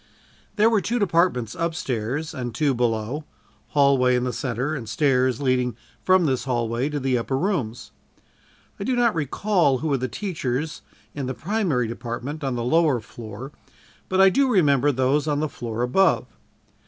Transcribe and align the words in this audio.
There 0.55 0.67
were 0.67 0.81
two 0.81 0.97
departments 0.97 1.55
up 1.55 1.75
stairs 1.75 2.33
and 2.33 2.55
two 2.55 2.73
below 2.73 3.23
hallway 3.67 4.15
in 4.15 4.23
the 4.23 4.33
center 4.33 4.73
and 4.73 4.89
stairs 4.89 5.39
leading 5.39 5.75
from 6.01 6.25
this 6.25 6.45
hallway 6.45 6.89
to 6.89 6.99
the 6.99 7.19
upper 7.19 7.37
rooms. 7.37 7.91
I 8.79 8.83
do 8.83 8.95
not 8.95 9.13
recall 9.13 9.77
who 9.77 9.89
were 9.89 9.99
the 9.99 10.07
teachers 10.07 10.81
in 11.13 11.27
the 11.27 11.35
primary 11.35 11.87
department 11.87 12.43
on 12.43 12.55
the 12.55 12.63
lower 12.63 12.99
floor, 12.99 13.51
but 14.09 14.19
I 14.19 14.29
do 14.31 14.49
remember 14.49 14.91
those 14.91 15.27
on 15.27 15.39
the 15.39 15.47
floor 15.47 15.83
above. 15.83 16.25